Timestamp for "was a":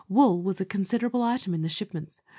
0.41-0.65